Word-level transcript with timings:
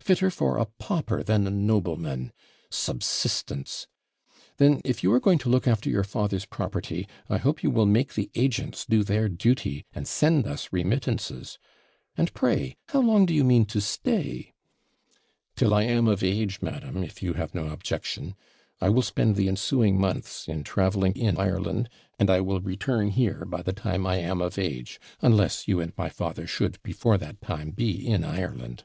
fitter 0.00 0.32
for 0.32 0.58
a 0.58 0.66
pauper 0.80 1.22
than 1.22 1.46
a 1.46 1.50
nobleman 1.50 2.32
subsistence! 2.70 3.86
Then, 4.56 4.80
if 4.84 5.04
you 5.04 5.12
are 5.12 5.20
going 5.20 5.38
to 5.38 5.48
look 5.48 5.68
after 5.68 5.88
your 5.88 6.02
father's 6.02 6.44
property, 6.44 7.06
I 7.30 7.36
hope 7.38 7.62
you 7.62 7.70
will 7.70 7.86
make 7.86 8.14
the 8.14 8.28
agents 8.34 8.84
do 8.84 9.04
their 9.04 9.28
duty, 9.28 9.84
and 9.94 10.08
send 10.08 10.44
us 10.44 10.72
remittances. 10.72 11.60
And 12.16 12.34
pray 12.34 12.74
how 12.88 13.00
long 13.00 13.26
do 13.26 13.32
you 13.32 13.44
mean 13.44 13.64
to 13.66 13.80
stay?' 13.80 14.54
'Till 15.54 15.72
I 15.72 15.84
am 15.84 16.08
of 16.08 16.24
age, 16.24 16.60
madam, 16.60 17.04
if 17.04 17.22
you 17.22 17.34
have 17.34 17.54
no 17.54 17.68
objection. 17.68 18.34
I 18.80 18.88
will 18.88 19.02
spend 19.02 19.36
the 19.36 19.46
ensuing 19.46 20.00
months 20.00 20.48
in 20.48 20.64
travelling 20.64 21.12
in 21.14 21.38
Ireland; 21.38 21.88
and 22.18 22.28
I 22.28 22.40
will 22.40 22.58
return 22.60 23.10
here 23.10 23.44
by 23.44 23.62
the 23.62 23.72
time 23.72 24.04
I 24.04 24.16
am 24.16 24.40
of 24.42 24.58
age, 24.58 24.98
unless 25.20 25.68
you 25.68 25.78
and 25.78 25.92
my 25.96 26.08
father 26.08 26.44
should, 26.48 26.82
before 26.82 27.16
that 27.18 27.40
time, 27.40 27.70
be 27.70 28.04
in 28.04 28.24
Ireland.' 28.24 28.84